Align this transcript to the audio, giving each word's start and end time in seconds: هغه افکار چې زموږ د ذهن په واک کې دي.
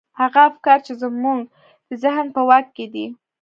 هغه 0.19 0.39
افکار 0.49 0.79
چې 0.85 0.93
زموږ 1.01 1.39
د 1.87 1.91
ذهن 2.03 2.25
په 2.35 2.41
واک 2.47 2.65
کې 2.75 2.85
دي. 2.93 3.05